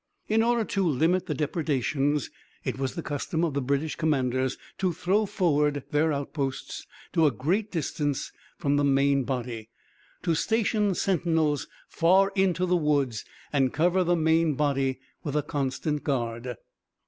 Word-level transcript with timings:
In 0.27 0.41
order 0.41 0.65
to 0.65 0.89
limit 0.89 1.27
the 1.27 1.35
depredations 1.35 2.31
it 2.63 2.79
was 2.79 2.95
the 2.95 3.03
custom 3.03 3.43
of 3.45 3.53
the 3.53 3.61
British 3.61 3.95
commanders 3.95 4.57
to 4.79 4.93
throw 4.93 5.27
forward 5.27 5.83
their 5.91 6.11
outposts 6.11 6.87
to 7.13 7.27
a 7.27 7.31
great 7.31 7.71
distance 7.71 8.31
from 8.57 8.77
the 8.77 8.83
main 8.83 9.25
body, 9.25 9.69
to 10.23 10.33
station 10.33 10.95
sentinels 10.95 11.67
far 11.87 12.31
into 12.33 12.65
the 12.65 12.75
woods, 12.75 13.25
and 13.53 13.73
cover 13.73 14.03
the 14.03 14.15
main 14.15 14.55
body 14.55 14.99
with 15.23 15.35
a 15.35 15.43
constant 15.43 16.03
guard. 16.03 16.55